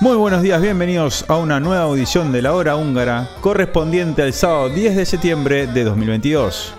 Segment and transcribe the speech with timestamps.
[0.00, 4.68] Muy buenos días, bienvenidos a una nueva audición de la hora húngara correspondiente al sábado
[4.68, 6.72] 10 de septiembre de 2022.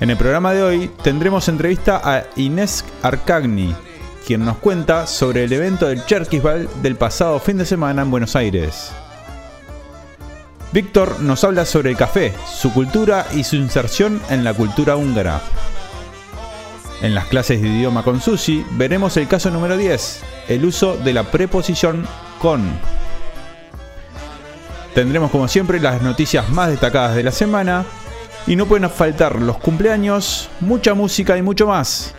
[0.00, 3.74] En el programa de hoy tendremos entrevista a Inés Arcagni,
[4.26, 8.36] quien nos cuenta sobre el evento del Cherkisbal del pasado fin de semana en Buenos
[8.36, 8.92] Aires.
[10.72, 15.40] Víctor nos habla sobre el café, su cultura y su inserción en la cultura húngara.
[17.02, 21.12] En las clases de idioma con Susi veremos el caso número 10, el uso de
[21.12, 22.06] la preposición
[22.40, 22.62] con.
[24.94, 27.84] Tendremos como siempre las noticias más destacadas de la semana
[28.46, 32.14] y no pueden faltar los cumpleaños, mucha música y mucho más.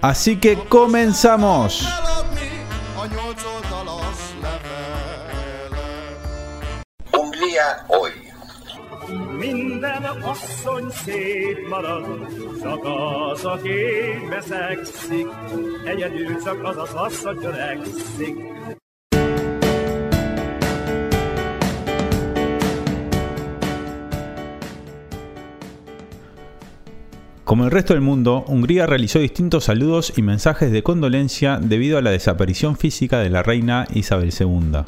[0.00, 1.84] Así que comenzamos.
[7.12, 8.12] Hungría hoy.
[9.38, 12.06] Minden asszony szép marad,
[12.62, 13.70] csak az, aki
[14.30, 15.26] beszegszik,
[15.84, 18.36] egyedül csak az az asszony öregszik.
[27.48, 32.02] Como el resto del mundo, Hungría realizó distintos saludos y mensajes de condolencia debido a
[32.02, 34.82] la desaparición física de la reina Isabel II.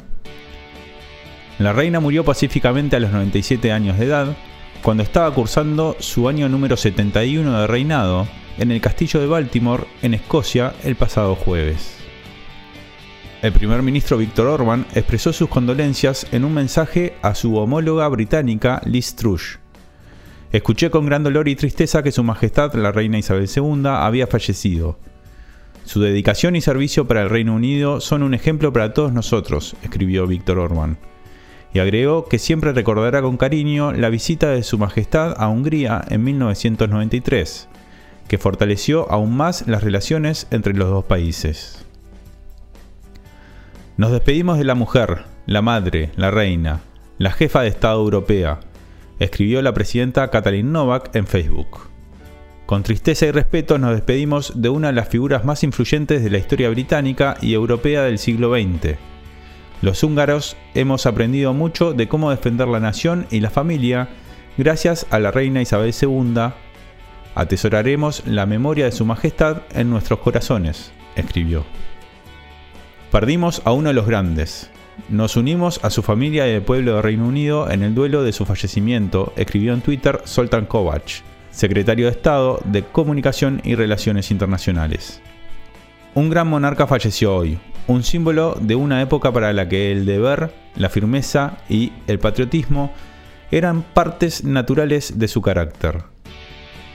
[1.57, 4.37] La reina murió pacíficamente a los 97 años de edad,
[4.83, 8.27] cuando estaba cursando su año número 71 de reinado
[8.59, 11.95] en el castillo de Baltimore, en Escocia, el pasado jueves.
[13.41, 18.83] El primer ministro Víctor Orban expresó sus condolencias en un mensaje a su homóloga británica
[18.85, 19.60] Liz Truss.
[20.51, 24.99] Escuché con gran dolor y tristeza que Su Majestad la Reina Isabel II había fallecido.
[25.85, 30.27] Su dedicación y servicio para el Reino Unido son un ejemplo para todos nosotros, escribió
[30.27, 30.97] Víctor Orban.
[31.73, 36.21] Y agregó que siempre recordará con cariño la visita de Su Majestad a Hungría en
[36.25, 37.69] 1993,
[38.27, 41.85] que fortaleció aún más las relaciones entre los dos países.
[43.95, 46.81] Nos despedimos de la mujer, la madre, la reina,
[47.17, 48.59] la jefa de Estado europea,
[49.21, 51.81] escribió la presidenta Katalin Novak en Facebook.
[52.65, 56.39] Con tristeza y respeto nos despedimos de una de las figuras más influyentes de la
[56.39, 58.97] historia británica y europea del siglo XX.
[59.83, 64.09] Los húngaros hemos aprendido mucho de cómo defender la nación y la familia
[64.57, 66.53] gracias a la reina Isabel II.
[67.35, 71.63] Atesoraremos la memoria de su majestad en nuestros corazones, escribió.
[73.11, 74.71] Perdimos a uno de los grandes,
[75.09, 78.33] nos unimos a su familia y al pueblo de Reino Unido en el duelo de
[78.33, 85.21] su fallecimiento, escribió en Twitter Soltan Kovac, secretario de Estado de Comunicación y Relaciones Internacionales.
[86.13, 87.57] Un gran monarca falleció hoy,
[87.87, 92.93] un símbolo de una época para la que el deber, la firmeza y el patriotismo
[93.51, 96.03] eran partes naturales de su carácter.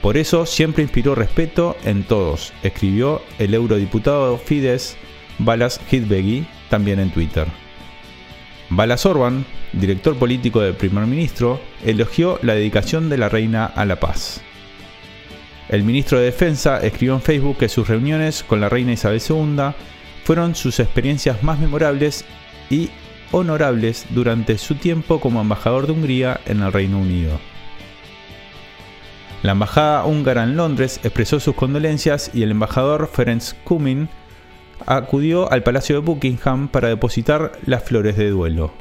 [0.02, 4.96] Por eso siempre inspiró respeto en todos, escribió el eurodiputado Fidesz
[5.38, 7.46] Balas Hidbegi también en Twitter.
[8.69, 14.00] Balas Orban, director político del primer ministro, elogió la dedicación de la reina a la
[14.00, 14.41] paz.
[15.69, 19.75] El ministro de Defensa escribió en Facebook que sus reuniones con la reina Isabel II
[20.25, 22.25] fueron sus experiencias más memorables
[22.71, 22.91] y
[23.32, 27.38] honorables durante su tiempo como embajador de Hungría en el Reino Unido.
[29.43, 34.08] La embajada húngara en Londres expresó sus condolencias y el embajador Ferenc Kumin
[34.84, 38.73] acudió al Palacio de Buckingham para depositar las flores de duelo.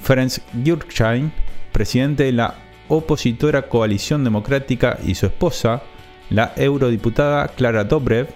[0.00, 0.32] Ferenc
[0.62, 1.30] Gyurcsány,
[1.72, 2.56] presidente de la
[2.88, 5.82] opositora Coalición Democrática y su esposa,
[6.30, 8.28] la eurodiputada Clara Dobrev,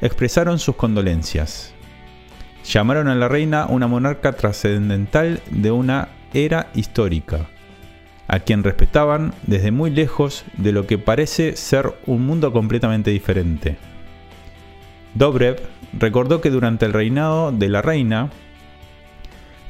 [0.00, 1.74] expresaron sus condolencias.
[2.64, 7.46] Llamaron a la reina una monarca trascendental de una era histórica,
[8.26, 13.76] a quien respetaban desde muy lejos de lo que parece ser un mundo completamente diferente.
[15.14, 15.60] Dobrev
[15.98, 18.30] recordó que durante el reinado de la reina,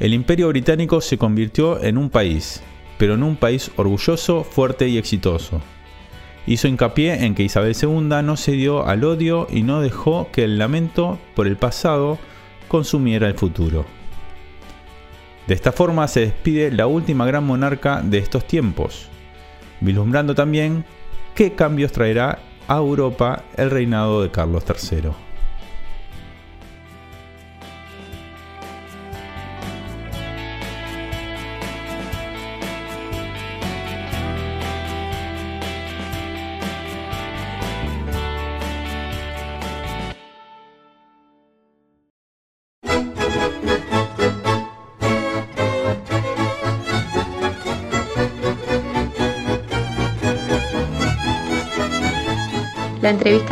[0.01, 2.63] el imperio británico se convirtió en un país,
[2.99, 5.61] pero en un país orgulloso, fuerte y exitoso.
[6.47, 10.59] Hizo hincapié en que Isabel II no cedió al odio y no dejó que el
[10.59, 12.19] lamento por el pasado
[12.69, 13.85] consumiera el futuro.
[15.47, 19.09] De esta forma se despide la última gran monarca de estos tiempos,
[19.81, 20.85] vislumbrando también
[21.35, 22.39] qué cambios traerá
[22.69, 25.28] a Europa el reinado de Carlos III.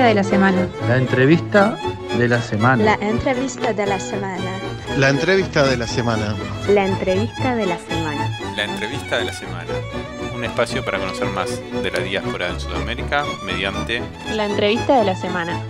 [0.06, 0.68] De la semana.
[0.88, 1.76] La entrevista
[2.16, 2.84] de la semana.
[2.84, 4.58] La entrevista de la semana.
[4.96, 6.36] La entrevista de la semana.
[6.68, 8.38] La entrevista de la semana.
[8.56, 9.70] La entrevista de la semana.
[10.32, 14.00] Un espacio para conocer más de la diáspora en Sudamérica mediante
[14.32, 15.60] La entrevista de la semana.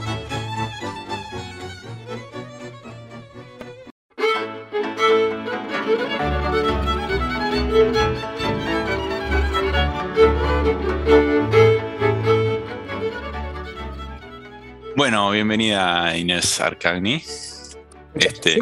[15.09, 17.23] Bueno, bienvenida Inés Arcagni.
[18.17, 18.59] Este,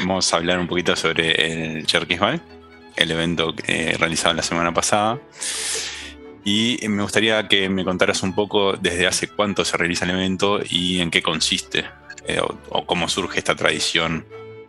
[0.00, 1.30] vamos a hablar un poquito sobre
[1.78, 2.38] el Cherkisbal,
[2.96, 5.18] el evento eh, realizado la semana pasada.
[6.44, 10.60] Y me gustaría que me contaras un poco desde hace cuánto se realiza el evento
[10.68, 11.86] y en qué consiste,
[12.26, 14.26] eh, o, o cómo surge esta tradición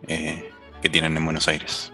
[0.08, 0.50] eh,
[0.80, 1.92] que tienen en Buenos Aires.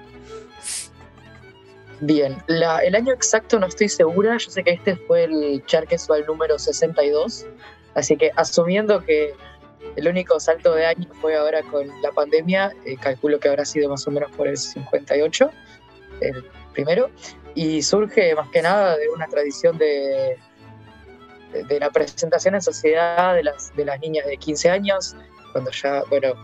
[2.00, 6.24] Bien, la- el año exacto no estoy segura, yo sé que este fue el Charquesval
[6.24, 7.46] número 62,
[7.94, 9.34] así que asumiendo que
[9.96, 13.88] el único salto de año fue ahora con la pandemia, eh, calculo que habrá sido
[13.88, 15.50] más o menos por el 58,
[16.20, 17.10] el primero,
[17.54, 20.38] y surge más que nada de una tradición de,
[21.52, 25.16] de, de la presentación en sociedad de las, de las niñas de 15 años,
[25.52, 26.34] cuando ya, bueno,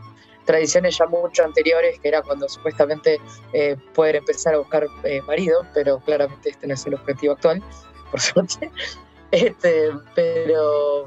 [0.44, 3.20] tradiciones ya mucho anteriores, que era cuando supuestamente
[3.52, 7.62] eh, poder empezar a buscar eh, marido, pero claramente este no es el objetivo actual,
[8.10, 8.70] por suerte.
[9.30, 11.06] Este, pero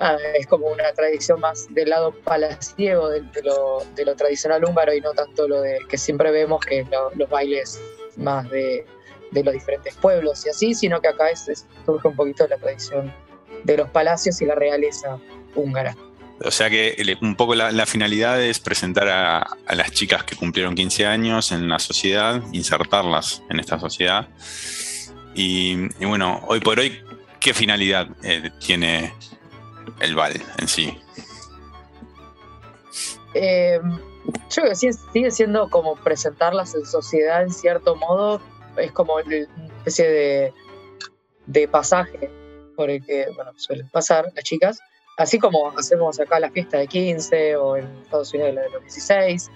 [0.00, 5.12] ah, es como una tradición más del lado palaciego de, lo, tradicional húngaro y no
[5.12, 6.86] tanto lo de que siempre vemos que
[7.16, 7.80] los bailes
[8.16, 8.86] más de,
[9.32, 13.12] los diferentes pueblos y así, sino que acá surge un poquito la tradición
[13.64, 15.18] de los palacios y la realeza
[15.56, 15.96] húngara.
[16.44, 20.74] O sea que un poco la, finalidad es presentar a, a las chicas que cumplieron
[20.74, 24.28] 15 años en la sociedad, insertarlas en esta sociedad.
[25.34, 27.00] Y, y bueno, hoy por hoy,
[27.40, 29.12] ¿qué finalidad eh, tiene
[30.00, 30.98] el bal en sí?
[33.34, 38.40] Eh, yo creo que sigue siendo como presentarlas en sociedad en cierto modo,
[38.76, 39.36] es como una
[39.78, 40.52] especie de,
[41.46, 42.30] de pasaje
[42.76, 44.78] por el que bueno, suelen pasar las chicas,
[45.18, 48.82] así como hacemos acá la fiesta de 15 o en Estados Unidos la de los
[48.82, 49.50] 16.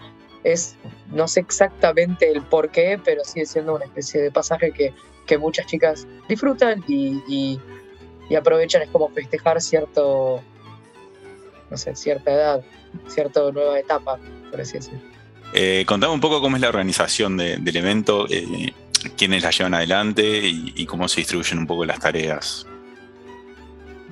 [0.44, 0.76] Es,
[1.08, 4.94] no sé exactamente el por qué, pero sigue siendo una especie de pasaje que,
[5.26, 7.58] que muchas chicas disfrutan y-
[8.28, 10.42] y aprovechan, es como festejar cierto,
[11.70, 12.64] no sé, cierta edad,
[13.08, 14.18] cierta nueva etapa,
[14.50, 15.00] por así decirlo.
[15.54, 18.72] Eh, contame un poco cómo es la organización de- del evento, eh,
[19.16, 22.66] quiénes la llevan adelante y, y cómo se distribuyen un poco las tareas.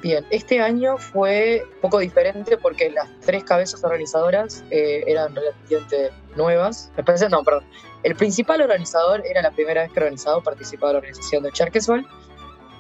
[0.02, 6.10] Bien, este año fue un poco diferente porque las tres cabezas organizadoras eh, eran relativamente
[6.36, 6.90] nuevas.
[6.96, 7.64] Me parece- no, perdón.
[8.02, 12.06] El principal organizador era la primera vez que organizado participaba de la organización de Charkesval.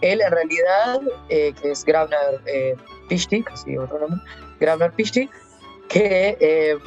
[0.00, 2.76] Él, en realidad, eh, que es Grabner eh,
[3.08, 4.20] Pishti, casi otro nombre,
[4.60, 5.28] Grabner Pishti,
[5.88, 6.78] que eh,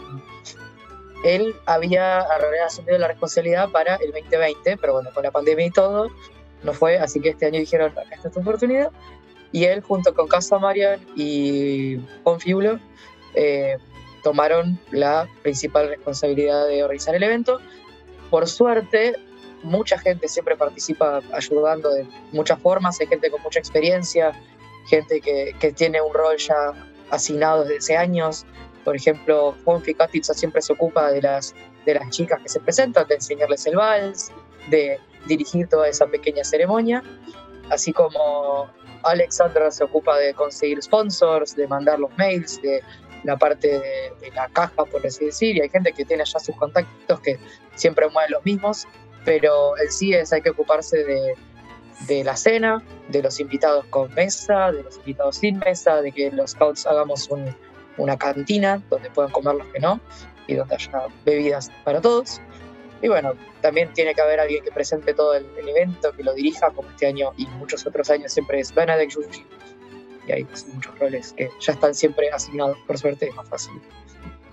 [1.24, 2.20] él había
[2.66, 6.10] asumido la responsabilidad para el 2020, pero bueno, con la pandemia y todo,
[6.64, 8.92] no fue, así que este año dijeron, acá está tu oportunidad.
[9.52, 12.80] Y él, junto con Casa Marian y Confiulo,
[13.34, 13.78] eh,
[14.24, 17.60] tomaron la principal responsabilidad de organizar el evento.
[18.30, 19.16] Por suerte,
[19.64, 23.00] mucha gente siempre participa ayudando de muchas formas.
[23.00, 24.32] Hay gente con mucha experiencia,
[24.88, 26.74] gente que, tiene un rol ya
[27.12, 28.46] asignado desde hace años.
[28.84, 31.54] Por ejemplo, Juanfi Katica siempre se ocupa de las,
[31.86, 34.32] de las chicas que se presentan, de enseñarles el vals,
[34.70, 37.04] de dirigir toda esa pequeña ceremonia.
[37.70, 38.70] Así como
[39.04, 42.82] Alexandra se ocupa de conseguir sponsors, de mandar los mails, de
[43.24, 46.40] la parte de, de la caja, por así decir, y hay gente que tiene ya
[46.40, 47.38] sus contactos que
[47.76, 48.88] siempre mueven los mismos,
[49.26, 51.36] pero en sí es, hay que ocuparse de,
[52.08, 56.32] de la cena, de los invitados con mesa, de los invitados sin mesa, de que
[56.32, 57.56] los scouts hagamos un-
[57.98, 60.00] una cantina donde puedan comer los que no,
[60.48, 62.40] y donde haya bebidas para todos.
[63.02, 66.34] Y bueno, también tiene que haber alguien que presente todo el, el evento, que lo
[66.34, 69.46] dirija, como este año y muchos otros años siempre es Benedict Yuji.
[70.28, 73.74] Y hay pues, muchos roles que ya están siempre asignados, por suerte es más fácil.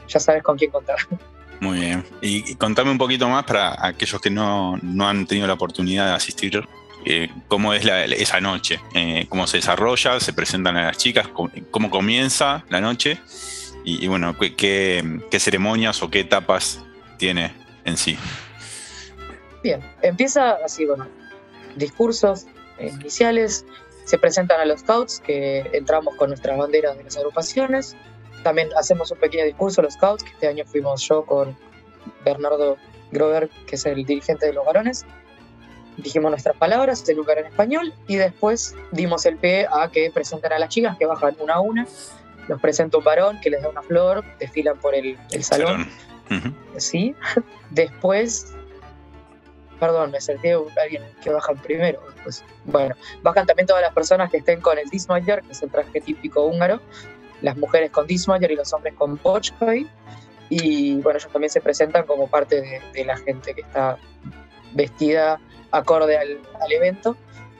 [0.08, 0.96] Ya sabes con quién contar.
[1.60, 2.04] Muy bien.
[2.20, 6.12] Y, contame un poquito más para aquellos que no, no han tenido la oportunidad de
[6.12, 6.62] asistir,
[7.04, 11.28] eh, cómo es la- esa noche, eh, cómo se desarrolla, se presentan a las chicas,
[11.28, 13.18] cómo, comienza la noche
[13.84, 16.80] y, bueno, qué, qué- qué ceremonias o qué etapas
[17.18, 17.52] tiene
[17.84, 18.18] en sí.
[19.62, 21.06] Bien, empieza así, bueno,
[21.76, 22.46] discursos
[22.78, 23.64] eh, iniciales,
[24.04, 27.96] se presentan a los scouts, que entramos con nuestras banderas de las agrupaciones,
[28.46, 31.56] también hacemos un pequeño discurso los scouts, que este año fuimos yo con
[32.24, 32.76] Bernardo
[33.10, 35.04] Grover, que es el dirigente de los varones,
[35.96, 40.52] dijimos nuestras palabras en lugar en español y después dimos el pie a que presenten
[40.52, 41.88] a las chicas que bajan una a una,
[42.46, 45.88] nos presenta un varón que les da una flor, desfilan por el, el salón
[46.76, 47.16] sí.
[47.70, 48.54] Después,
[49.80, 52.00] perdón, me salté a alguien que bajan primero.
[52.14, 52.44] Después.
[52.64, 56.00] Bueno, bajan también todas las personas que estén con el Dismayer, que es el traje
[56.00, 56.80] típico húngaro,
[57.46, 59.88] las mujeres con Dismayer y los hombres con Bochkoi.
[60.48, 62.60] Y bueno, ellos también se presentan como parte
[62.92, 63.98] de, la gente que está
[64.74, 67.16] vestida acorde al, al evento.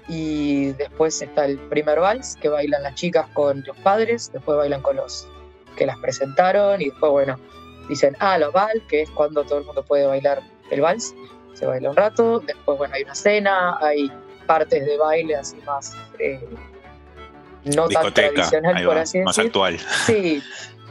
[0.08, 4.82] Y después está el primer vals, que bailan las chicas con los padres, después bailan
[4.82, 5.28] con los
[5.76, 7.38] que las presentaron, y después, bueno,
[7.88, 11.14] dicen, ah, los vals, que es cuando todo el mundo puede bailar el vals.
[11.54, 14.10] Se baila un rato, después, bueno, hay una cena, hay
[14.46, 16.40] partes de baile así más eh,
[17.74, 19.48] no tan tradicional, por va, así más decir.
[19.48, 19.78] actual.
[20.06, 20.42] Sí,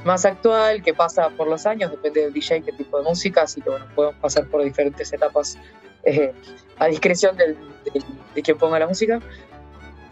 [0.04, 3.62] más actual, que pasa por los años, depende del DJ, qué tipo de música, así
[3.62, 5.58] que bueno, podemos pasar por diferentes etapas
[6.04, 6.32] eh,
[6.78, 7.58] a discreción del-
[7.92, 8.04] del-
[8.36, 9.20] de quien ponga la música.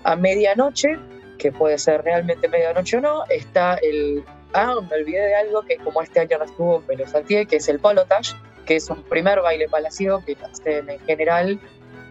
[0.03, 0.97] A medianoche,
[1.37, 4.23] que puede ser realmente medianoche o no, está el...
[4.53, 7.55] Ah, me olvidé de algo que como este año no estuvo, me lo salteé, que
[7.57, 8.33] es el polotage,
[8.65, 11.59] que es un primer baile palaciego que hacen en general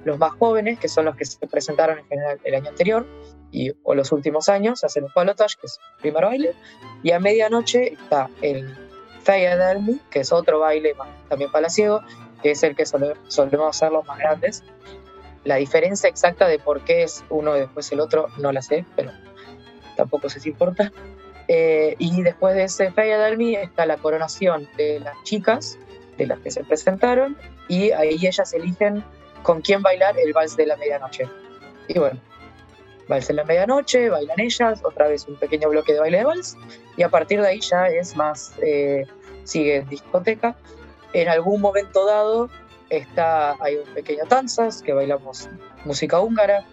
[0.05, 3.07] los más jóvenes, que son los que se presentaron en general el año anterior,
[3.53, 6.55] y, o los últimos años, hacen un polotage, que es el primer baile,
[7.05, 8.75] y a medianoche está el
[9.23, 10.97] Feyenoord, que es otro baile
[11.29, 12.01] también palaciego,
[12.43, 14.65] que es el que sole- solemos hacer los más grandes.
[15.45, 18.85] La diferencia exacta de por qué es uno y después el otro no la sé,
[18.97, 19.13] pero
[19.97, 20.91] tampoco sé si importa.
[21.47, 25.79] Eh, y después de ese Feyenoord está la coronación de las chicas,
[26.17, 27.37] de las que se presentaron,
[27.69, 29.05] y ahí ellas eligen
[29.43, 31.29] con quién bailar el vals de la medianoche.
[31.89, 32.21] Y bueno,
[33.13, 36.57] vals en la medianoche, bailan ellas, otra vez un pequeño bloque de baile de vals,
[36.97, 39.05] y a partir de ahí ya es más, eh,
[39.45, 40.57] sigue discoteca.
[41.13, 42.49] En algún momento dado
[42.89, 45.49] está, hay un pequeño danzas, que bailamos
[45.85, 46.65] música húngara,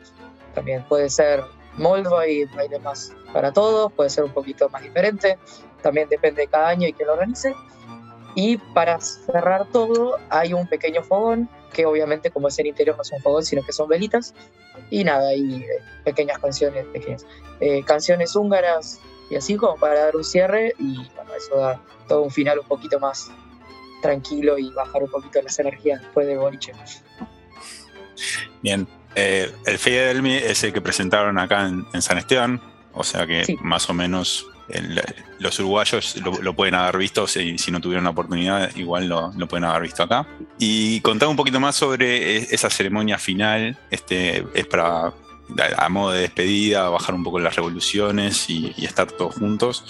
[0.55, 1.43] también puede ser
[1.75, 5.37] Moldova y baile más para todos, puede ser un poquito más diferente,
[5.81, 7.53] también depende de cada año y que lo organice.
[8.35, 13.01] Y para cerrar todo hay un pequeño fogón, que obviamente como es el interior no
[13.03, 14.33] es un fogón, sino que son velitas.
[14.89, 15.67] Y nada, y eh,
[16.03, 17.25] pequeñas canciones, pequeñas
[17.59, 22.23] eh, canciones húngaras y así como para dar un cierre y bueno, eso da todo
[22.23, 23.29] un final un poquito más
[24.01, 26.71] tranquilo y bajar un poquito las energías después del boliche.
[28.61, 28.87] Bien.
[29.15, 32.61] Eh, el Fede Delmi es el que presentaron acá en, en San Esteban,
[32.93, 33.57] o sea que Sí.
[33.61, 34.47] más o menos
[35.39, 39.31] los uruguayos lo, lo pueden haber visto, si, si no tuvieron la oportunidad, igual lo,
[39.35, 40.27] lo pueden haber visto acá.
[40.57, 45.13] Y contame un poquito más sobre e- esa ceremonia final, este, es para a,
[45.77, 49.83] a modo de despedida, bajar un poco las revoluciones y, y estar todos juntos.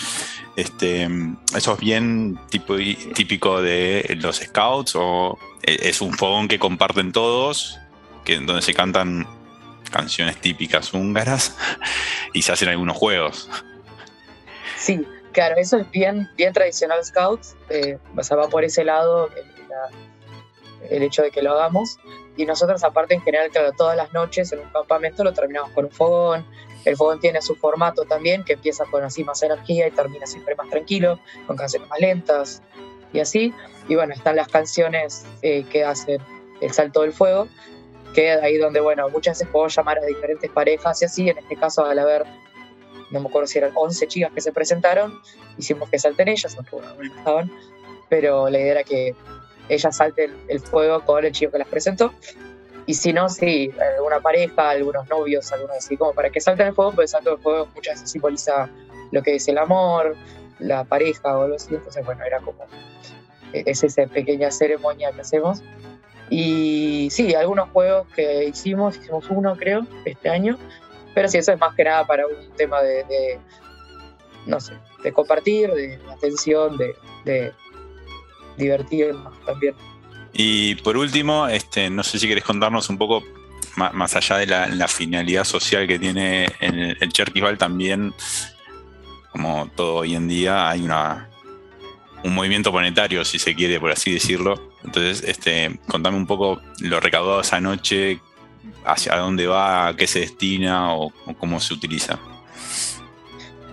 [0.56, 1.08] Este,
[1.56, 2.76] ¿Eso es bien tipo,
[3.14, 7.78] típico de los scouts o e- es un fogón que comparten todos?
[8.26, 9.26] que, donde se cantan
[9.90, 11.58] canciones típicas húngaras
[12.34, 13.50] y se hacen algunos juegos.
[14.80, 19.30] Sí, claro, eso es bien, bien tradicional Scouts, eh, o sea, va por ese lado
[20.90, 21.98] el, hecho de que lo hagamos.
[22.38, 25.86] Y nosotros, aparte, en general, claro, todas las noches en un campamento lo terminamos con
[25.86, 26.46] un fogón.
[26.86, 30.56] El fogón tiene su formato también, que empieza con así más energía y termina siempre
[30.56, 32.62] más tranquilo, con canciones más lentas
[33.12, 33.54] y así.
[33.90, 36.22] Y bueno, están las canciones eh, que hacen
[36.62, 37.50] el salto del fuego,
[38.16, 41.30] que ahí donde, bueno, muchas veces puedo llamar a diferentes parejas y así.
[41.30, 42.26] En este caso, al haber
[43.12, 45.20] no me acuerdo si eran 11 chicas que se presentaron,
[45.58, 47.52] hicimos que salten ellas, aunque bueno, no estaban,
[48.10, 49.16] pero la idea era que
[49.70, 52.14] ellas salten el fuego con el chico que las presentó.
[52.86, 56.74] Y si no, sí, alguna pareja, algunos novios, algunos así, como para que salten el
[56.74, 58.68] fuego, porque el salto del fuego muchas veces simboliza
[59.12, 60.16] lo que es el amor,
[60.58, 61.76] la pareja o algo así.
[61.76, 62.66] Entonces, bueno, era como.
[63.54, 65.62] Es esa pequeña ceremonia que hacemos.
[66.30, 70.58] Y sí, algunos juegos que hicimos, hicimos uno creo, este año,
[71.14, 73.40] pero sí, eso es más que nada para un tema de,
[74.46, 74.74] no sé,
[75.04, 77.54] de compartir, de atención, de, de
[78.58, 79.76] divertirnos también.
[80.34, 83.24] Y por último, este, no sé si querés contarnos un poco,
[83.76, 88.14] ma- más allá de la, finalidad social que tiene el, el también,
[89.32, 91.30] como todo hoy en día, hay una,
[92.24, 94.72] un movimiento monetario, si se quiere, por así decirlo.
[94.84, 98.20] Entonces, este, contame un poco lo recaudado esa noche,
[98.86, 102.20] hacia dónde va, a qué se destina o, o cómo se utiliza.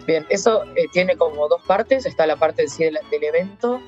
[0.06, 2.06] Bien, eso eh, tiene como dos partes.
[2.06, 3.80] Está la parte del, evento,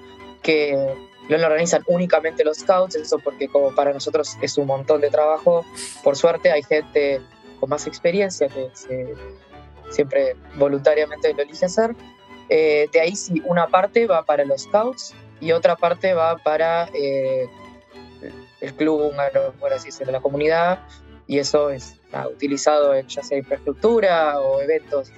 [0.43, 0.95] que
[1.29, 5.65] lo organizan únicamente los scouts, eso porque como para nosotros es un montón de trabajo.
[6.03, 7.21] Por suerte hay gente
[7.61, 8.71] con más experiencia que
[9.91, 11.95] siempre voluntariamente lo elige hacer.
[12.49, 16.89] Eh, de ahí sí, una parte va para los scouts y otra parte va para
[16.95, 17.49] eh,
[18.61, 20.81] el club húngaro, por así decirlo, la comunidad,
[21.27, 25.11] y eso es nada, utilizado en ya sea infraestructura o eventos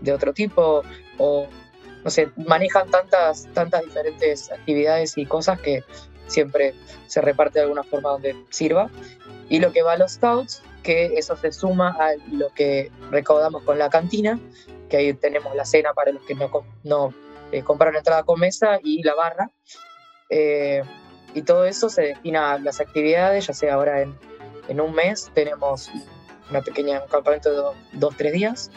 [0.00, 0.82] de otro tipo,
[1.18, 1.46] o
[2.04, 5.82] no sé, manejan tantas, tantas diferentes actividades y cosas que
[6.26, 6.74] siempre
[7.06, 8.90] se reparte de alguna forma donde sirva.
[9.48, 13.62] Y lo que va a los scouts, que eso se suma a lo que recaudamos
[13.62, 14.38] con la cantina,
[14.88, 16.50] que ahí tenemos la cena para los que no,
[16.84, 17.14] no
[17.52, 19.50] eh, compraron entrada con mesa y la barra.
[20.30, 20.82] Eh,
[21.36, 24.18] y todo eso se destina a las actividades, ya sea ahora en,
[24.68, 25.90] en un mes tenemos
[26.48, 28.70] una pequeña, un campamento de dos, dos, tres días,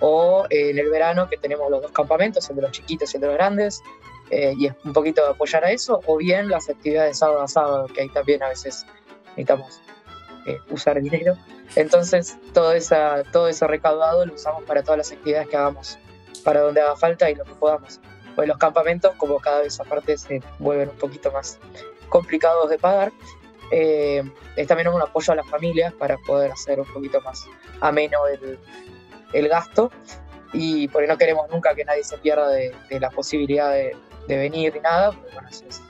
[0.00, 3.18] o eh, en el verano que tenemos los dos campamentos, el de los chiquitos y
[3.18, 3.82] el de los grandes,
[4.30, 7.48] eh, y es un poquito de apoyar a eso, o bien las actividades sábado a
[7.48, 8.86] sábado, que ahí también a veces
[9.36, 9.82] necesitamos
[10.46, 11.36] eh, usar dinero.
[11.76, 15.98] Entonces, todo, esa, todo eso recaudado lo usamos para todas las actividades que hagamos,
[16.44, 18.00] para donde haga falta y lo que podamos.
[18.34, 21.58] Pues los campamentos, como cada vez aparte se vuelven un poquito más
[22.10, 23.12] complicados de pagar,
[23.72, 24.22] eh,
[24.56, 27.46] es también un apoyo a las familias para poder hacer un poquito más
[27.80, 28.58] ameno el,
[29.32, 29.90] el gasto
[30.52, 34.36] y porque no queremos nunca que nadie se pierda de, de la posibilidad de, de
[34.36, 35.80] venir ni nada, bueno, eso es-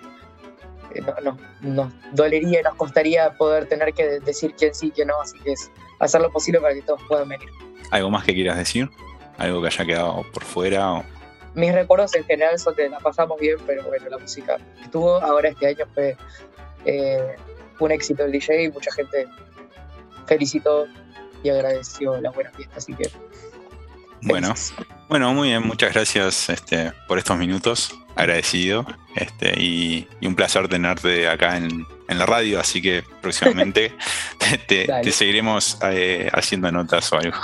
[0.95, 4.93] eh, no- no- nos dolería y nos costaría poder tener que de- decir quién sí
[4.95, 7.49] quién no, así que es hacer lo posible para que todos puedan venir.
[7.91, 8.91] ¿Algo más que quieras decir?
[9.39, 10.93] ¿Algo que haya quedado por fuera?
[10.93, 11.04] o-
[11.54, 15.49] Mis recuerdos en general son que la pasamos bien, pero bueno, la música estuvo, ahora
[15.49, 16.17] este año fue
[16.84, 17.36] eh,
[17.80, 19.26] un éxito el DJ y mucha gente
[20.26, 20.86] felicitó
[21.43, 23.10] y agradeció la buena fiesta, así que
[24.23, 24.54] Bueno,
[25.08, 28.86] bueno, muy bien, muchas gracias este, por estos minutos, agradecido,
[29.17, 33.93] este, y, y un placer tenerte acá en, en la radio, así que próximamente
[34.39, 35.02] te, te- Dale.
[35.04, 37.39] te seguiremos eh, haciendo notas o algo.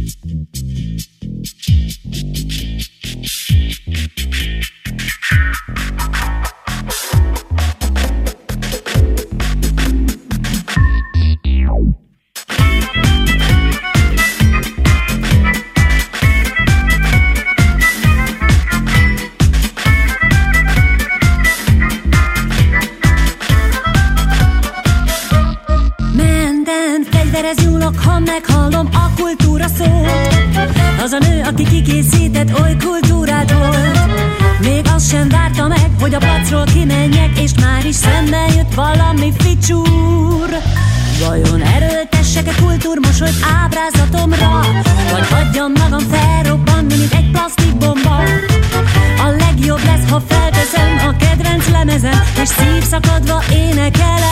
[0.00, 0.56] Thank
[7.52, 7.57] you.
[28.30, 30.58] Meghallom a kultúra szót
[31.02, 33.98] Az a nő, aki kikészített oly kultúrát volt
[34.60, 39.32] Még azt sem várta meg, hogy a placról kimenjek És már is szembe jött valami
[39.38, 40.48] ficsúr.
[41.26, 44.60] Vajon erőltessek-e kultúrmosolyt ábrázatomra?
[45.10, 48.16] Vagy hagyjam magam felrobbanni, mint egy plastikbomba
[49.26, 54.26] A legjobb lesz, ha felteszem a kedvenc lemezem És szívszakadva énekelem.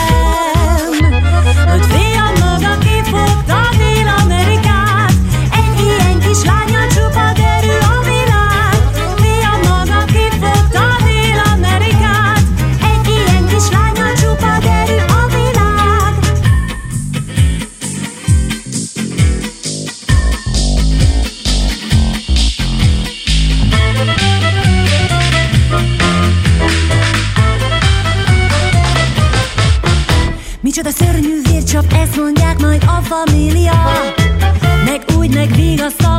[1.69, 3.56] Hogy fiam maga kifogta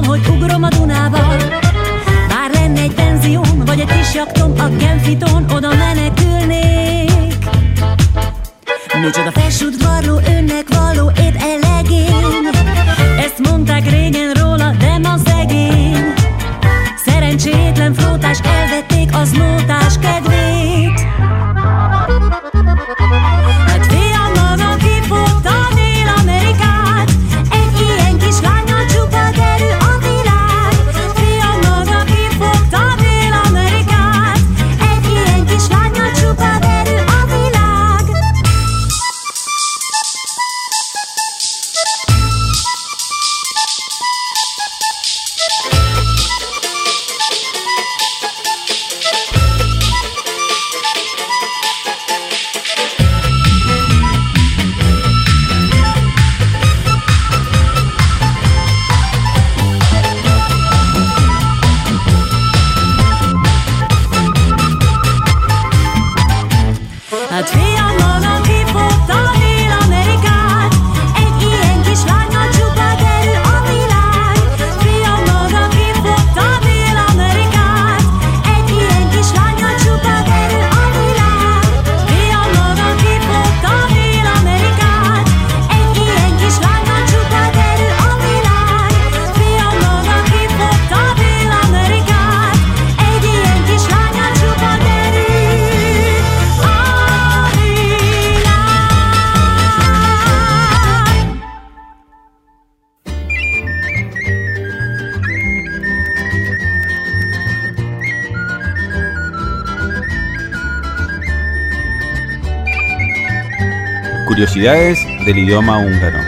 [0.09, 1.37] hogy ugrom a Dunába
[2.29, 7.35] Bár lenne egy penzióm, vagy egy kis jaktom a Genfiton Oda menekülnék.
[9.01, 12.49] Micsoda felsudvarló, önnek való épp elegény.
[13.19, 16.13] Ezt mondták régen róla, de ma szegény.
[17.05, 21.18] Szerencsétlen flótás, elvették az nótás kedvét
[114.59, 116.19] Curiosidades del idioma húngaro.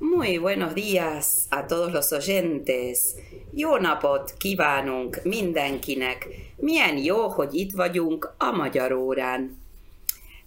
[0.00, 3.16] Muy buenos días a todos los oyentes.
[3.52, 6.28] Jó napot kívánunk mindenkinek.
[6.56, 9.58] Milyen jó, hogy itt vagyunk a magyar órán.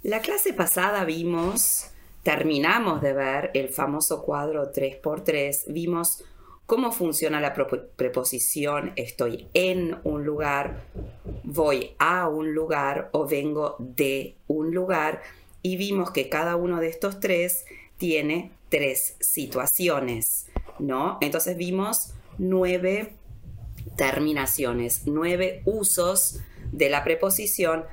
[0.02, 1.91] La clase pasada vimos,
[2.24, 6.24] terminamos de ver el famoso cuadro 3x3, vimos
[6.66, 10.86] cómo funciona la preposición estoy en un lugar,
[11.44, 15.22] voy a un lugar o vengo de un lugar
[15.62, 17.66] y vimos que cada uno de estos tres
[17.98, 20.48] tiene tres situaciones,
[20.80, 21.18] ¿no?
[21.20, 23.16] Entonces vimos nueve
[23.98, 26.40] terminaciones, nueve usos
[26.72, 27.84] de la preposición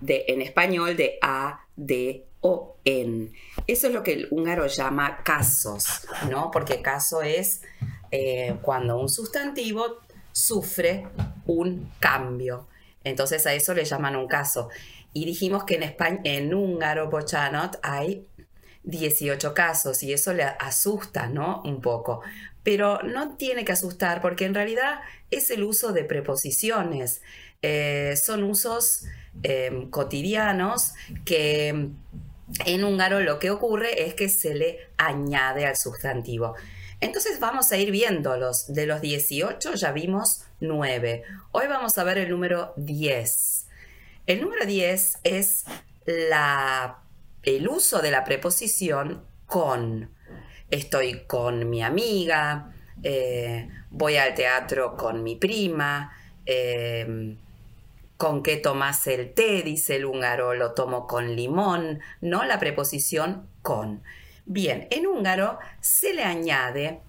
[0.00, 3.32] de, en español de a, de o en.
[3.66, 6.50] Eso es lo que el húngaro llama casos, ¿no?
[6.50, 7.62] Porque caso es
[8.10, 9.98] eh, cuando un sustantivo
[10.32, 11.06] sufre
[11.46, 12.66] un cambio.
[13.04, 14.68] Entonces a eso le llaman un caso.
[15.12, 18.26] Y dijimos que en, España, en húngaro, Bochanot, hay
[18.84, 21.62] 18 casos y eso le asusta, ¿no?
[21.64, 22.20] Un poco.
[22.62, 27.22] Pero no tiene que asustar porque en realidad es el uso de preposiciones.
[27.62, 29.06] Eh, son usos
[29.42, 31.90] eh, cotidianos que
[32.64, 36.54] en húngaro lo que ocurre es que se le añade al sustantivo.
[37.00, 38.72] Entonces vamos a ir viéndolos.
[38.72, 41.22] De los 18 ya vimos 9.
[41.52, 43.66] Hoy vamos a ver el número 10.
[44.26, 45.64] El número 10 es
[46.06, 46.98] la,
[47.42, 50.10] el uso de la preposición con.
[50.70, 56.12] Estoy con mi amiga, eh, voy al teatro con mi prima,
[56.44, 57.36] eh,
[58.18, 59.62] ¿Con qué tomas el té?
[59.62, 62.44] Dice el húngaro, lo tomo con limón, ¿no?
[62.44, 64.02] La preposición con.
[64.44, 67.00] Bien, en húngaro se le añade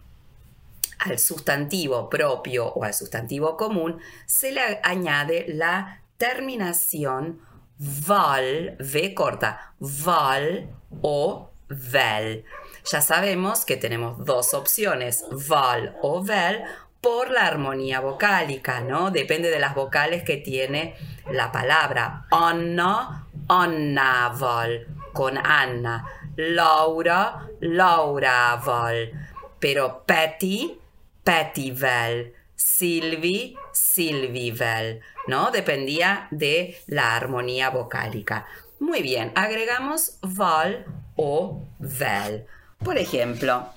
[1.00, 7.41] al sustantivo propio o al sustantivo común, se le añade la terminación
[7.80, 10.69] val, V corta, val
[11.02, 12.45] o vel.
[12.91, 16.63] Ya sabemos que tenemos dos opciones, val o vel,
[17.01, 19.12] por la armonía vocálica, ¿no?
[19.12, 20.95] Depende de las vocales que tiene
[21.31, 22.25] la palabra.
[22.31, 26.05] Anna, Annával, con Anna.
[26.35, 29.12] Laura, Laurával.
[29.59, 30.77] Pero Petty,
[31.23, 32.35] Pettyvel.
[32.55, 35.49] Silvi, Silvivel, ¿no?
[35.49, 38.45] Dependía de la armonía vocálica.
[38.79, 40.85] Muy bien, agregamos val
[41.15, 42.45] o vel.
[42.83, 43.69] Por ejemplo,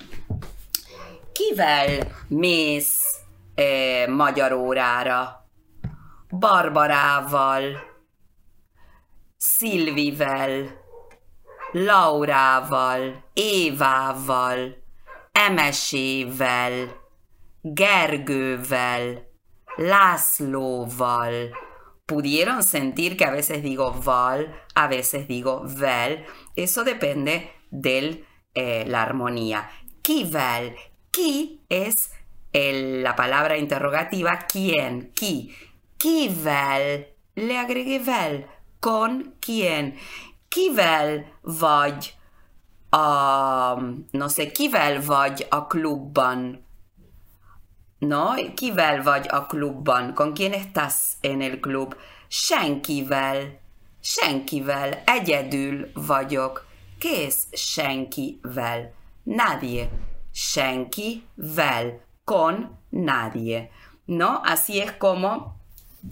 [1.33, 3.12] Kivel mész
[3.55, 5.47] eh, magyar órára?
[6.29, 7.91] Barbarával,
[9.37, 10.81] Szilvivel,
[11.71, 14.75] Laurával, Évával,
[15.31, 17.01] Emesével,
[17.61, 19.31] Gergővel,
[19.75, 21.57] Lászlóval.
[22.05, 26.25] Pudieron sentir que a veces digo val, a veces digo vel.
[26.53, 29.69] Eso depende de eh, la armonía.
[30.01, 30.73] Kivel,
[31.09, 32.09] Ki es
[32.53, 35.51] el- la palabra interrogativa quién, ki.
[35.97, 38.45] Kivel, le agregué vel,
[38.79, 39.93] con quién.
[40.49, 42.13] Kivel vagy
[42.89, 43.73] a,
[44.11, 46.63] no sé, kivel vagy a klubban.
[47.99, 50.13] No, kivel vagy a klubban?
[50.13, 51.95] Con quién estás en el club?
[52.27, 53.59] Senkivel.
[54.01, 55.01] Senkivel.
[55.05, 56.65] Egyedül vagyok.
[56.99, 58.93] ¿Qué es senkivel?
[59.23, 59.89] Nadie.
[60.33, 62.01] Senkivel.
[62.25, 63.71] Con nadie.
[64.07, 64.41] ¿No?
[64.45, 65.59] Así es como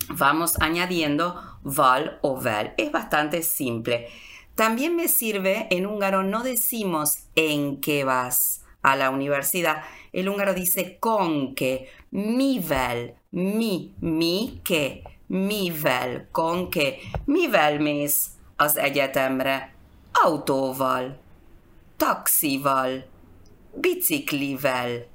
[0.09, 2.73] vamos añadiendo val o vel.
[2.77, 4.07] Es bastante simple.
[4.55, 9.83] También me sirve, en húngaro no decimos en qué vas a la universidad.
[10.11, 18.77] El húngaro dice con qué, mivel, mi, mi, que, mivel, con qué, mivel mész az
[18.77, 19.73] egyetemre,
[20.11, 21.17] autóval,
[21.97, 23.05] taxival,
[23.73, 25.07] biciclivel,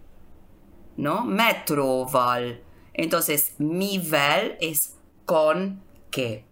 [0.97, 1.25] ¿no?
[1.25, 2.63] Metróval.
[2.93, 6.45] Entonces, mivel es con qué.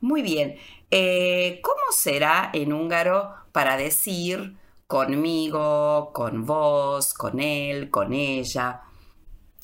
[0.00, 0.56] Muy bien.
[0.90, 8.82] Eh, ¿Cómo será en húngaro para decir conmigo, con vos, con él, con ella?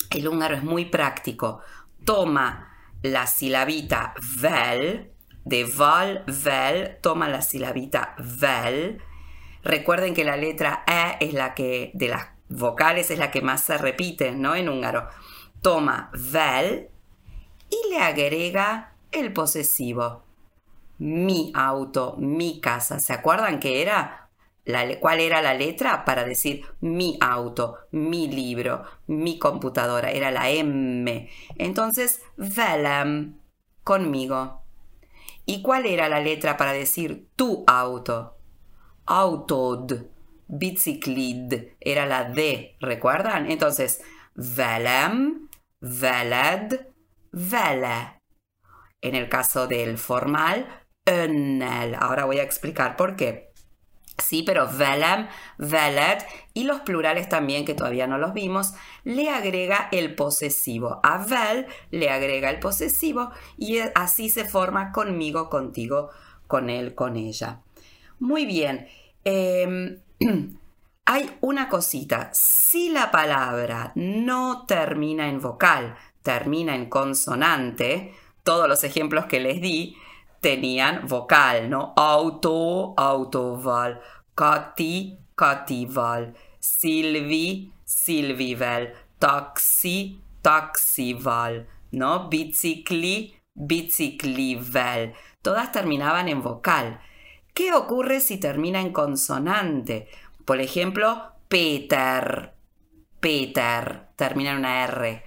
[0.09, 1.61] El húngaro es muy práctico.
[2.05, 2.69] Toma
[3.01, 5.11] la silabita vel,
[5.45, 9.01] de val, vel, toma la silabita vel.
[9.63, 13.63] Recuerden que la letra E es la que, de las vocales, es la que más
[13.63, 14.55] se repite, ¿no?
[14.55, 15.07] En húngaro.
[15.61, 16.89] Toma vel
[17.69, 20.23] y le agrega el posesivo.
[20.97, 22.99] Mi auto, mi casa.
[22.99, 24.29] ¿Se acuerdan que era?
[24.99, 30.11] ¿Cuál era la letra para decir mi auto, mi libro, mi computadora?
[30.11, 31.29] Era la M.
[31.57, 33.39] Entonces, velem,
[33.83, 34.61] conmigo.
[35.45, 38.35] ¿Y cuál era la letra para decir tu auto?
[39.05, 39.93] Autod,
[40.49, 43.49] biciclid, era la D, ¿recuerdan?
[43.49, 44.01] Entonces,
[44.35, 45.47] velem,
[45.79, 46.87] veled,
[47.31, 48.19] vele.
[49.01, 50.67] En el caso del formal.
[51.97, 53.49] Ahora voy a explicar por qué.
[54.17, 56.19] Sí, pero velem, veled
[56.53, 60.99] y los plurales también, que todavía no los vimos, le agrega el posesivo.
[61.03, 66.09] A vel le agrega el posesivo y así se forma conmigo, contigo,
[66.47, 67.61] con él, con ella.
[68.19, 68.87] Muy bien.
[69.23, 70.01] Em,
[71.05, 72.29] hay una cosita.
[72.33, 79.61] Si la palabra no termina en vocal, termina en consonante, todos los ejemplos que les
[79.61, 79.95] di,
[80.41, 81.93] tenían vocal, ¿no?
[81.95, 84.01] Auto, autoval,
[84.35, 92.29] Kati, Katival, Silvi, Silvivel, taxi, taxival, ¿no?
[92.29, 95.13] Bicicli, biciclivel.
[95.41, 96.99] Todas terminaban en vocal.
[97.59, 100.07] ¿Qué ocurre si termina en consonante?
[100.45, 102.53] Por ejemplo, Peter.
[103.19, 105.21] Peter termina en una R.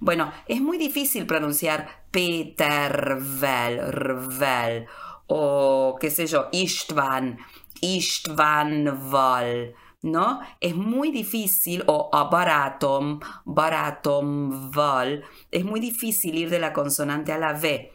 [0.00, 4.86] Bueno, es muy difícil pronunciar Petervel, Rvel,
[5.28, 7.38] o qué sé yo, Istvan,
[7.80, 10.40] Istvanval, ¿no?
[10.60, 15.22] Es muy difícil, o Baratom, Baratomval,
[15.52, 17.92] es muy difícil ir de la consonante a la V.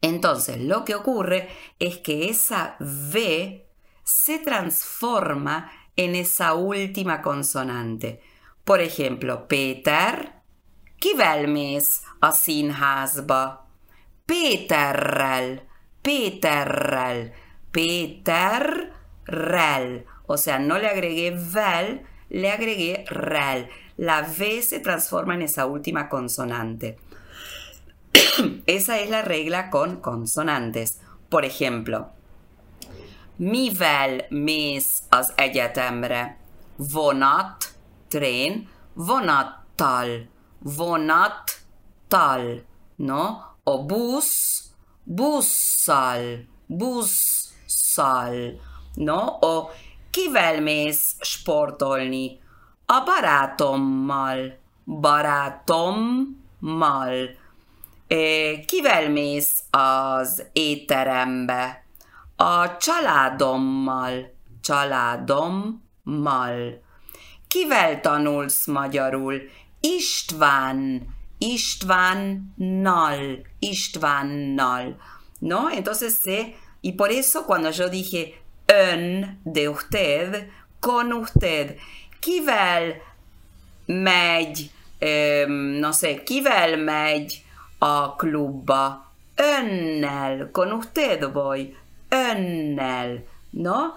[0.00, 3.66] Entonces, lo que ocurre es que esa V
[4.02, 8.20] se transforma en esa última consonante.
[8.64, 10.42] Por ejemplo, Peter,
[10.98, 13.66] kivel mész a színházba?
[14.26, 15.62] Péterrel,
[16.02, 17.32] Péterrel,
[17.70, 18.86] Péterrel.
[20.26, 23.68] O sea, no le agregué vel, le agregué rel.
[23.96, 26.98] La V se transforma en esa última consonante.
[28.66, 31.00] esa es la regla con consonantes.
[31.28, 32.10] Por ejemplo,
[33.36, 36.36] mivel mész az egyetemre?
[36.76, 37.74] Vonat,
[38.08, 40.34] trén, vonattal
[40.66, 42.64] vonattal,
[42.96, 43.56] ¿no?
[43.64, 44.62] O bus,
[45.04, 48.60] busszal, busszal,
[48.94, 49.38] ¿no?
[49.40, 49.70] O
[50.10, 52.40] kivel mész sportolni?
[52.86, 56.34] A barátommal, barátommal.
[58.66, 61.84] Kivel mész az étterembe?
[62.36, 66.82] A családommal, családommal.
[67.48, 69.42] Kivel tanulsz magyarul?
[69.80, 74.96] István, Istvánnal, Istvánnal,
[75.38, 75.70] ¿no?
[75.70, 76.20] Entonces,
[76.80, 78.34] y por eso cuando yo dije
[78.66, 80.48] ön de usted,
[80.80, 81.76] con usted,
[82.20, 83.02] kivel
[83.86, 84.70] megy,
[85.80, 87.44] no sé, kivel megy
[87.78, 91.76] a klubba, önnel, con usted voy,
[92.08, 93.94] önnel, ¿no?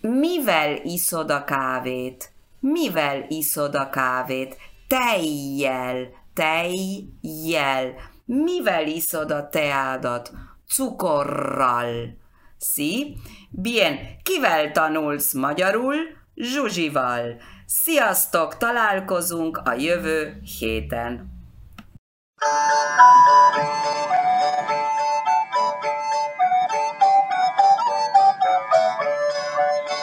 [0.00, 2.30] Mivel iszod a kávét?
[2.60, 4.56] Mivel iszod a kávét?
[4.86, 7.94] tejjel, tejjel.
[8.24, 10.32] Mivel iszod a teádat?
[10.68, 12.16] Cukorral.
[12.58, 13.16] Sí?
[13.50, 15.94] Bien, kivel tanulsz magyarul?
[16.34, 17.40] Zsuzsival.
[17.66, 21.35] Sziasztok, találkozunk a jövő héten.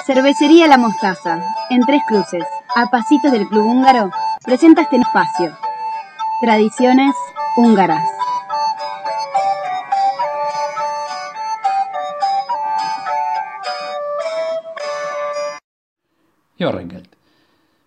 [0.06, 2.44] Cervecería La Mostaza, en Tres Cruces,
[2.76, 4.12] a pasitos del Club Húngaro,
[4.44, 5.58] presenta este espacio.
[6.42, 7.16] Tradiciones
[7.56, 8.04] húngaras.
[16.60, 17.16] Jorgelt.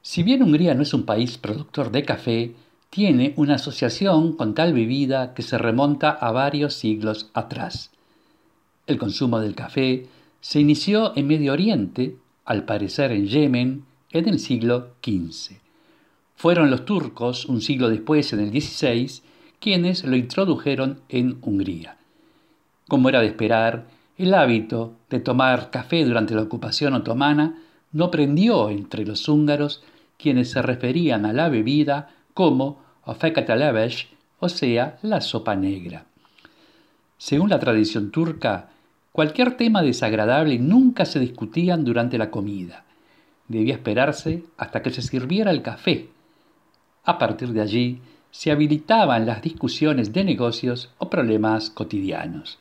[0.03, 2.55] Si bien Hungría no es un país productor de café,
[2.90, 7.90] tiene una asociación con tal bebida que se remonta a varios siglos atrás.
[8.87, 10.07] El consumo del café
[10.40, 15.57] Se inició en Medio Oriente, al parecer en Yemen, en el siglo XV.
[16.37, 19.22] Fueron los turcos, un siglo después, en el XVI,
[19.59, 21.96] quienes lo introdujeron en Hungría.
[22.87, 27.59] Como era de esperar, el hábito de tomar café durante la ocupación otomana
[27.92, 29.83] no prendió entre los húngaros
[30.18, 34.09] quienes se referían a la bebida como ofekateleves,
[34.40, 36.05] o sea, la sopa negra.
[37.16, 38.68] Según la tradición turca,
[39.11, 42.85] cualquier tema desagradable nunca se discutían durante la comida.
[43.49, 46.11] Debía esperarse hasta que se sirviera el café.
[47.05, 52.59] A partir de allí, se habilitaban las discusiones de negocios o problemas cotidianos.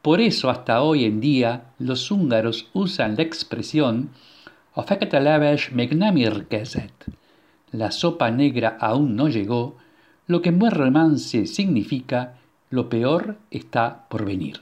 [0.00, 4.10] Por eso hasta hoy en día los húngaros usan la expresión
[7.72, 9.76] la sopa negra aún no llegó,
[10.26, 12.34] lo que en buen romance significa
[12.70, 14.60] lo peor está por venir.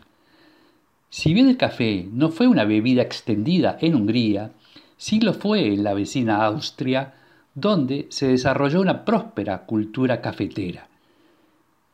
[1.11, 4.53] Si bien el café no fue una bebida extendida en Hungría,
[4.97, 7.15] sí lo fue en la vecina Austria,
[7.55, 10.89] donde se desarrolló una próspera cultura cafetera.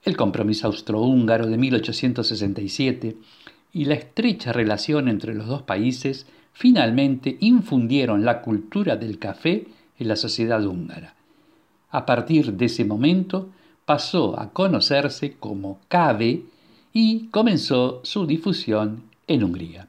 [0.02, 3.16] El compromiso austrohúngaro de 1867
[3.72, 9.66] y la estrecha relación entre los dos países finalmente infundieron la cultura del café
[9.98, 11.14] en la sociedad húngara.
[11.90, 13.48] A partir de ese momento
[13.84, 16.42] pasó a conocerse como cave
[16.92, 19.88] y comenzó su difusión en Hungría.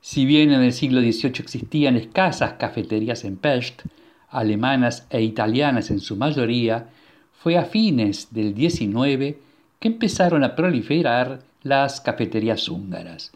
[0.00, 3.82] Si bien en el siglo XVIII existían escasas cafeterías en Pest,
[4.28, 6.88] alemanas e italianas en su mayoría,
[7.32, 9.36] fue a fines del XIX
[9.78, 13.32] que empezaron a proliferar las cafeterías húngaras.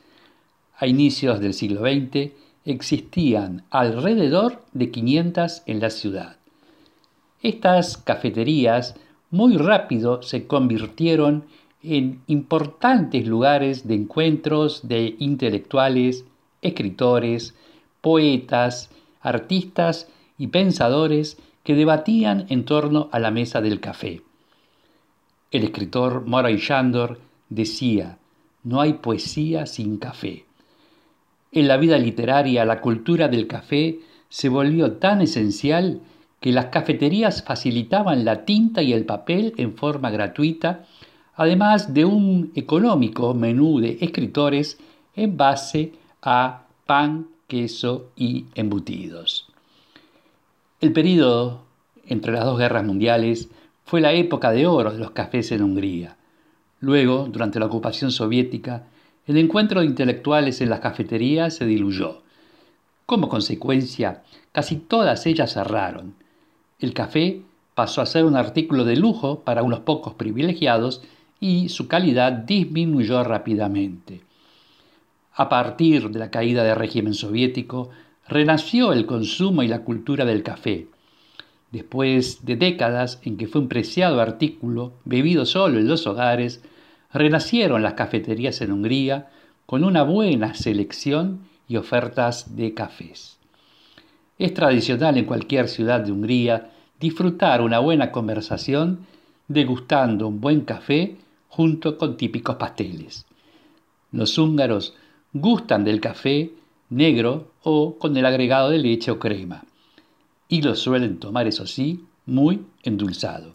[0.78, 2.32] A inicios del siglo XX
[2.68, 6.36] existían alrededor de 500 en la ciudad.
[7.42, 8.94] Estas cafeterías
[9.30, 11.44] muy rápido se convirtieron
[11.82, 16.24] en importantes lugares de encuentros de intelectuales,
[16.60, 17.54] escritores,
[18.00, 24.22] poetas, artistas y pensadores que debatían en torno a la mesa del café.
[25.50, 28.18] El escritor Moray Shandor decía,
[28.62, 30.47] no hay poesía sin café.
[31.52, 36.00] En la vida literaria la cultura del café se volvió tan esencial
[36.40, 40.84] que las cafeterías facilitaban la tinta y el papel en forma gratuita,
[41.34, 44.78] además de un económico menú de escritores
[45.16, 49.48] en base a pan, queso y embutidos.
[50.80, 51.62] El período
[52.06, 53.48] entre las dos guerras mundiales
[53.84, 56.16] fue la época de oro de los cafés en Hungría.
[56.80, 58.84] Luego, durante la ocupación soviética,
[59.28, 62.22] el encuentro de intelectuales en las cafeterías se diluyó.
[63.04, 66.14] Como consecuencia, casi todas ellas cerraron.
[66.80, 67.42] El café
[67.74, 71.02] pasó a ser un artículo de lujo para unos pocos privilegiados
[71.40, 74.22] y su calidad disminuyó rápidamente.
[75.34, 77.90] A partir de la caída del régimen soviético,
[78.26, 80.86] renació el consumo y la cultura del café.
[81.70, 86.62] Después de décadas en que fue un preciado artículo, bebido solo en los hogares,
[87.12, 89.28] renacieron las cafeterías en Hungría
[89.66, 93.38] con una buena selección y ofertas de cafés.
[94.38, 99.06] Es tradicional en cualquier ciudad de Hungría disfrutar una buena conversación
[99.48, 101.16] degustando un buen café
[101.48, 103.26] junto con típicos pasteles.
[104.12, 104.94] Los húngaros
[105.32, 106.52] gustan del café
[106.90, 109.64] negro o con el agregado de leche o crema
[110.48, 113.54] y lo suelen tomar, eso sí, muy endulzado.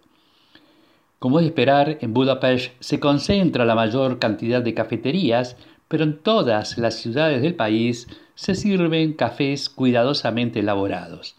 [1.23, 5.55] Como es de esperar, en Budapest se concentra la mayor cantidad de cafeterías,
[5.87, 11.37] pero en todas las ciudades del país se sirven cafés cuidadosamente elaborados.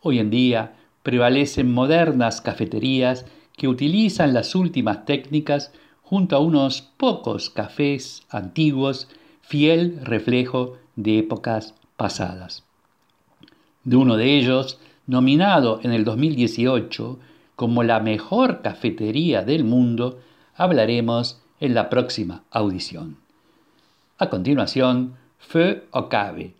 [0.00, 3.26] Hoy en día prevalecen modernas cafeterías
[3.56, 5.72] que utilizan las últimas técnicas
[6.04, 9.08] junto a unos pocos cafés antiguos,
[9.40, 12.62] fiel reflejo de épocas pasadas
[13.82, 14.78] de uno de ellos,
[15.08, 17.18] nominado en el 2018
[17.56, 20.20] como la mejor cafetería del mundo,
[20.54, 23.16] hablaremos en la próxima audición.
[24.18, 26.54] A continuación, Feu o Cave.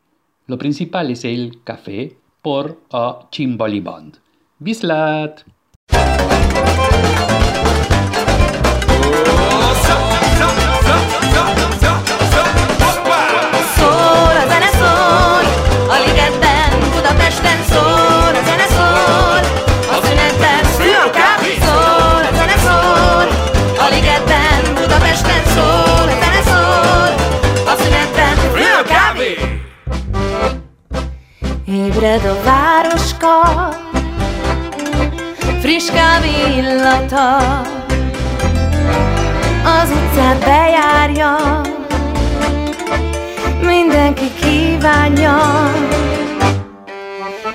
[0.46, 4.18] Lo principal es el café por o Chimbolibond.
[4.58, 5.42] Bislat!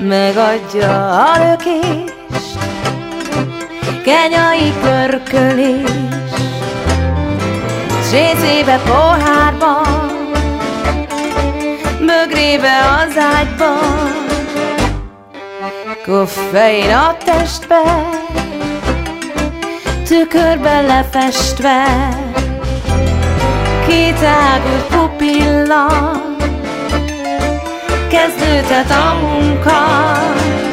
[0.09, 2.57] Megadja a lökést,
[4.03, 5.89] kenyai pörkölés,
[8.09, 9.81] zsézébe pohárba,
[11.99, 13.73] bögrébe az ágyba,
[16.05, 18.09] koffein a testbe,
[20.07, 21.85] tükörben lefestve,
[23.87, 25.87] kitágult pupilla,
[28.09, 30.68] kezdődhet a munka.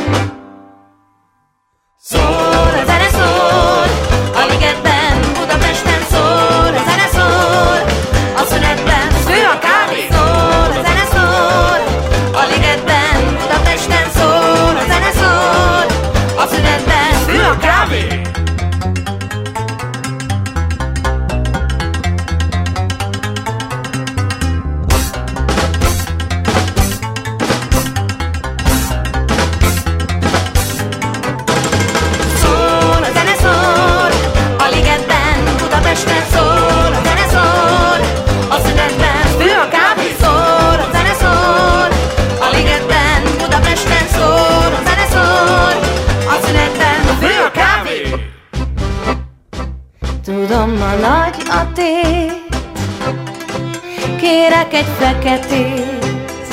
[55.07, 56.45] Feketét,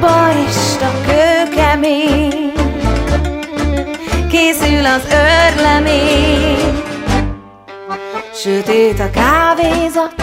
[0.00, 2.52] barista kőkemény,
[4.30, 6.82] készül az örlemény.
[8.34, 10.14] Sötét a kávézat,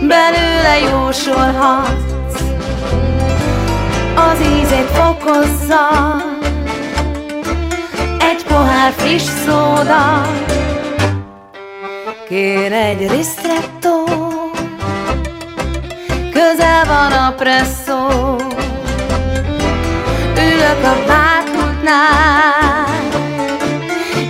[0.00, 2.40] belőle jósolhatsz,
[4.14, 5.86] az ízét fokozza,
[8.18, 10.22] egy pohár friss szóda,
[12.28, 13.73] kér egy ristretto,
[16.34, 18.08] közel van a presszó,
[20.36, 22.84] ülök a várpultnál,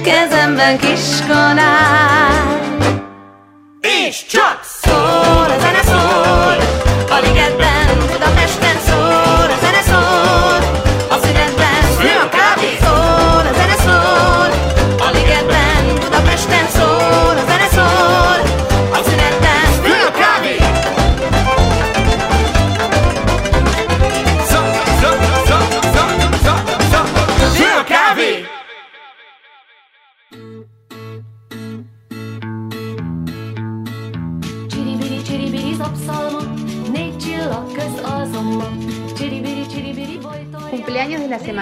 [0.02, 2.61] kezemben kis kanál.
[3.80, 6.23] És csak szól a zene szól,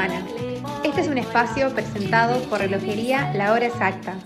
[0.02, 4.18] Este es un espacio presentado por Relojería La Hora Exacta.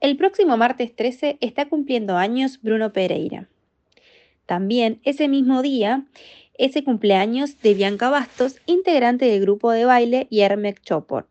[0.00, 3.48] El próximo martes 13 está cumpliendo años Bruno Pereira.
[4.46, 6.06] También ese mismo día
[6.60, 11.26] es el cumpleaños de Bianca Bastos, integrante del grupo de baile Yermek Chopor.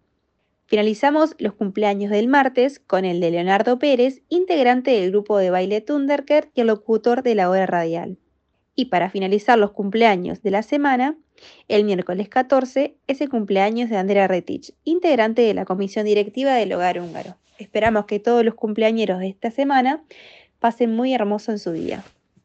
[0.66, 5.82] Finalizamos los cumpleaños del martes con el de Leonardo Pérez, integrante del grupo de baile
[5.82, 8.18] Thunderker y el locutor de la hora radial.
[8.74, 11.16] Y para finalizar los cumpleaños de la semana,
[11.68, 16.74] el miércoles 14 es el cumpleaños de Andrea Retich, integrante de la comisión directiva del
[16.74, 17.36] Hogar Húngaro.
[17.60, 20.04] Esperamos que todos los cumpleañeros de esta semana
[20.58, 22.04] pasen muy hermoso en su día.